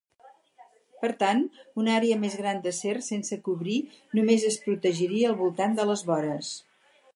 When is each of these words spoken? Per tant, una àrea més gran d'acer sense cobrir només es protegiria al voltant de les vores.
Per 1.03 1.09
tant, 1.23 1.43
una 1.81 1.93
àrea 1.97 2.17
més 2.23 2.37
gran 2.39 2.63
d'acer 2.63 2.95
sense 3.09 3.39
cobrir 3.49 3.77
només 4.21 4.49
es 4.53 4.59
protegiria 4.67 5.31
al 5.33 5.39
voltant 5.45 5.81
de 5.81 5.89
les 5.93 6.07
vores. 6.11 6.53